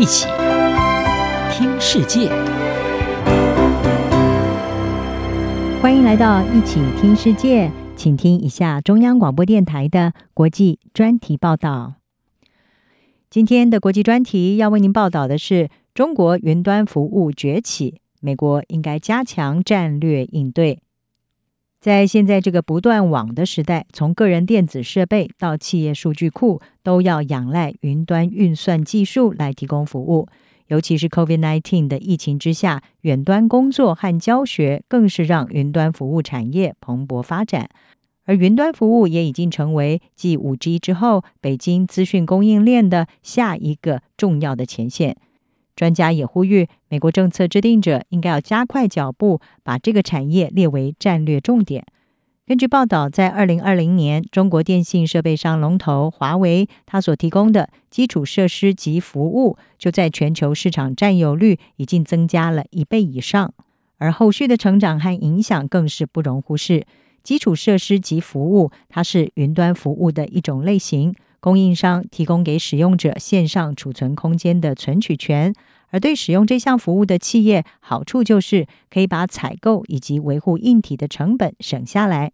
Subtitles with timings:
[0.00, 0.26] 一起
[1.52, 2.30] 听世界，
[5.82, 11.96] 欢迎来到一起听世界，请听一下中央广播电台的国际专题报道。
[13.28, 20.80] 今天的国际专题要为您报道的是中国云端服务崛起，美国应该加强战略应对。
[21.80, 30.28] 在现在这个不断网的时代，从个人电子设备到企业数据库，都要仰赖云端运算技术来提供服务。
[30.66, 37.70] 尤其是 COVID-19 的疫情之下，远端工作和教学更是让云端服务产业蓬勃发展。
[38.26, 45.16] 而云端服务也已经成为继 5G 之后，北京资讯供应链的下一个重要的前线。
[45.80, 51.86] 专家也呼吁，美国政策制定者应该要加快脚步，把这个产业列为战略重点。
[52.46, 63.54] 根据报道，在二零二零年，中国电信设备商龙头华为，它所提供的基础设施及服务，就在全球市场占有率已经增加了一倍以上，
[63.96, 66.84] 而后续的成长和影响更是不容忽视。
[67.22, 71.14] 基础设施及服务，它是云端服务的一种类型。
[71.40, 75.52] 供应商提供给使用者线上储存空间的存取权，
[75.88, 82.30] 而对使用这项服务的企业，好处就是可以把采购以及维护硬体的成本省下来。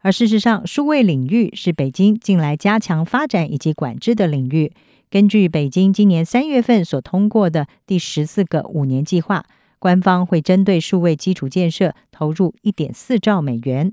[0.00, 4.72] 而事实上，数位领域是北京近来加强发展以及管制的领域。
[5.10, 9.44] 根据北京今年三月份所通过的第十四个五年计划，
[9.78, 13.92] 官方会针对数位基础建设投入一点四兆美元。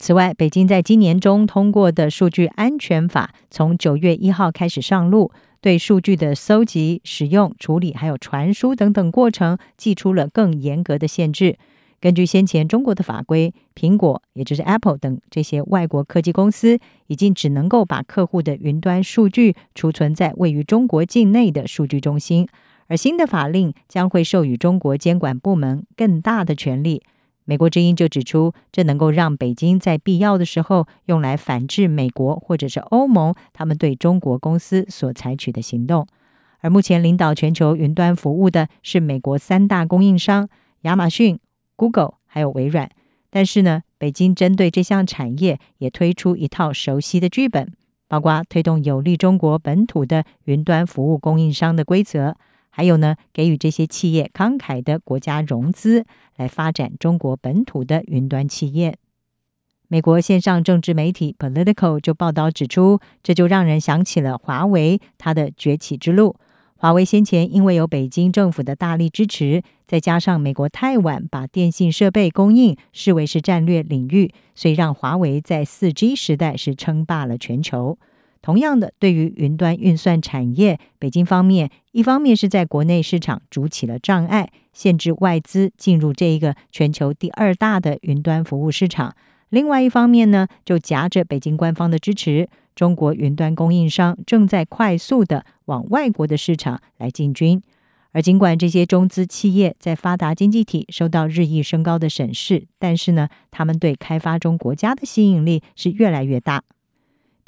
[0.00, 11.58] 此外，北京在今年中通过的数据安全法，从九月一号开始上路，对数据的搜集、使用、处理还有传输等等过程，寄出了更严格的限制。
[12.00, 22.46] 根据先前中国的法规，苹果也就是 Apple 等这些外国科技公司，已经只能够把客户的云端数据储存在位于中国境内的数据中心，
[22.86, 27.02] 而新的法令将会授予中国监管部门更大的权力。
[27.48, 36.06] 美国之音就指出，这能够让北京在必要的时候用来反制美国或者是欧盟他们对中国公司所采取的行动。
[36.60, 40.50] 而目前领导全球云端服务的是美国三大供应商
[40.82, 41.40] 亚马逊、
[41.74, 42.90] Google 还有微软。
[43.30, 47.72] 但是呢，北京针对这项产业也推出一套熟悉的剧本，
[48.08, 52.36] 包括推动有利中国本土的云端服务供应商的规则。
[52.78, 56.06] 还有呢，给予这些企业慷慨的国家融资，
[56.36, 58.96] 来发展中国本土的云端企业。
[59.88, 66.36] 美国线上政治媒体 Politico 就报道指出，这就让人想起了华为它的崛起之路。
[66.76, 77.98] 华为先前因为有北京政府的大力支持，再加上美国太晚把电信设备供应视为是战略领域，所以让华为在 4G 时代是称霸了全球。
[78.48, 89.10] 同样的，对于云端运算产业，北京方面一方面是在国内市场筑起了障碍，限制外资进入这一个全球第二大的云端服务市场；
[89.50, 97.62] 另外一方面呢，就夹着北京官方的支持，中国云端供应商正在快速的往外国的市场来进军。
[98.12, 106.62] 而尽管这些中资企业在发达经济体受到日益升高的审视，但是呢，他们对开发中国家的吸引力是越来越大。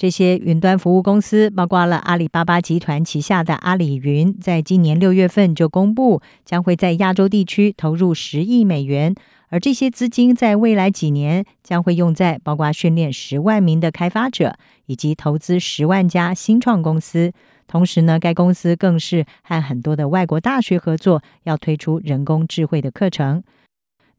[0.00, 9.14] 这些云端服务公司，包括了阿里巴巴集团旗下的阿里云，在今年六月份就公布，将会在亚洲地区投入十亿美元，
[9.50, 14.56] 而这些资金在未来几年将会用在包括训练十万名的开发者，
[14.86, 17.34] 以及投资十万家新创公司。
[17.66, 23.42] 同时呢，该公司更是和很多的外国大学合作，要推出人工智慧的课程。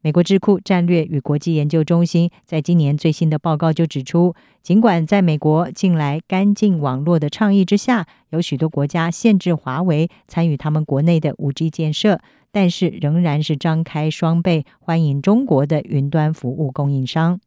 [0.04, 12.20] 美国智库战略与国际研究中心在今年最新的报告就指出，尽管在美国近来干净网络的倡议之下，有许多国家限制华为参与他们国内的 5G 建设，
[12.50, 17.38] 但是仍然是张开双臂欢迎中国的云端服务供应商。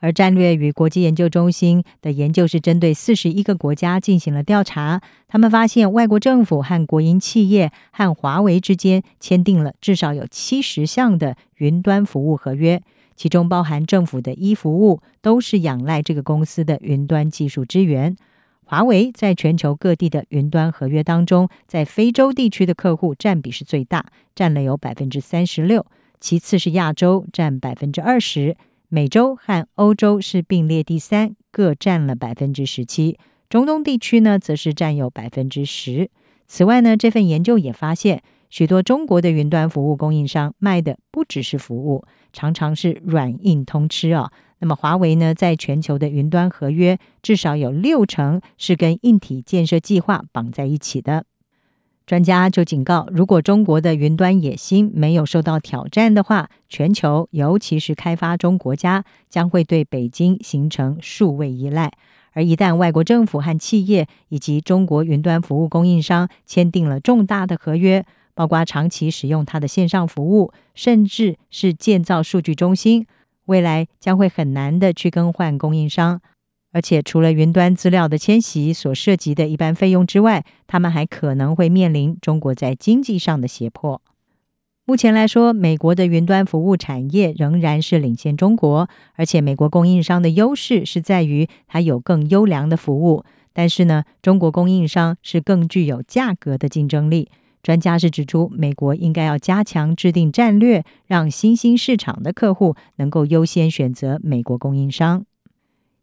[0.00, 12.82] 而战略与国际研究中心的研究是针对四十一个国家进行了调查，他们发现外国政府和国营企业和华为之间签订了至少有七十项的云端服务合约，
[13.16, 18.14] 其中包含政府的一服务，都是仰赖这个公司的云端技术支援。
[18.68, 25.86] 华为在全球各地的云端合约当中，在非洲地区的客户占比是最大，占了有百分之三十六，
[26.20, 28.56] 其次是亚洲占百分之二十。
[28.88, 33.18] 美洲和欧洲是并列第三，各占了百分之十七。
[33.48, 36.10] 中东地区呢，则是占有百分之十。
[36.46, 44.30] 此外呢，这份研究也发现，许多中国的云端服务供应商卖的不只是服务，常常是软硬通吃哦。
[44.58, 51.24] 那么华为呢，在全球的云端合约，至少有六成是跟硬体建设计划绑在一起的。
[52.06, 61.90] 专家就警告，如果中国的云端野心没有受到挑战的话，全球尤其是开发中国家将会对北京形成数位依赖。
[62.32, 73.04] 而一旦外国政府和企业以及中国云端服务供应商签订了重大的合约，包括长期使用它的线上服务，甚至是建造数据中心，
[73.46, 76.20] 未来将会很难的去更换供应商。
[76.76, 84.02] 而且，除了云端资料的迁徙所涉及的一般费用之外，他们还可能会面临中国在经济上的胁迫。
[84.84, 93.24] 目前来说，美国的云端服务产业仍然是领先中国，而且美国供应商的优势是在于它有更优良的服务。
[93.54, 97.30] 但是呢，中国供应商是更具有价格的竞争力。
[97.62, 105.24] 专家是指出，美国应该要加强制定战略，让新兴市场的客户能够优先选择美国供应商。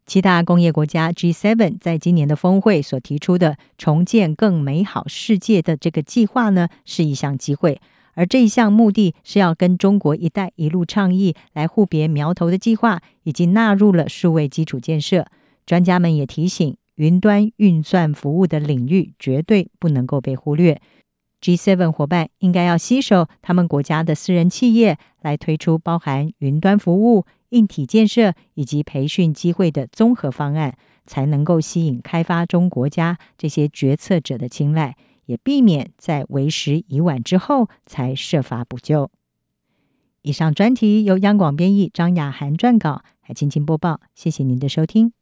[0.05, 7.79] 七大工业国家 G7 在今年的峰会所提出的重建更美好世界的这个计划呢，是一项机会。
[8.15, 15.25] 而这一项目的是要跟中国“一带一路”倡议来互别苗头的计划，已经纳入了数位基础建设。
[15.65, 20.79] 专家们也提醒，云端运算服务的领域绝对不能够被忽略。
[21.41, 27.25] G7 伙伴应该要携手他们国家的私人企业，来推出包含云端服务。
[27.53, 39.11] 硬体建设以及培训机会的综合方案，才能够吸引开发中国家这些决策者的青睐，也避免在为时已晚之后才设法补救。
[40.23, 44.01] 以上专题由央广编译，张雅涵撰稿，海青青播报。
[44.15, 45.13] 谢谢您的收听。